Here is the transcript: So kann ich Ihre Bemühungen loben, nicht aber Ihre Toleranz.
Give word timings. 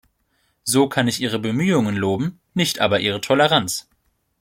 So 0.63 0.89
kann 0.89 1.07
ich 1.07 1.21
Ihre 1.21 1.37
Bemühungen 1.37 1.95
loben, 1.95 2.39
nicht 2.55 2.79
aber 2.79 3.01
Ihre 3.01 3.21
Toleranz. 3.21 3.87